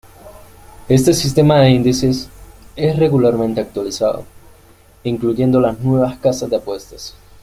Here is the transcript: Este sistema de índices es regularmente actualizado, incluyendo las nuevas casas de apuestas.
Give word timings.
Este 0.89 1.13
sistema 1.13 1.59
de 1.59 1.69
índices 1.69 2.27
es 2.75 2.97
regularmente 2.97 3.61
actualizado, 3.61 4.25
incluyendo 5.03 5.59
las 5.61 5.77
nuevas 5.79 6.17
casas 6.17 6.49
de 6.49 6.55
apuestas. 6.55 7.15